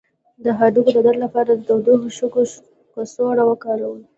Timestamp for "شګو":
2.17-2.43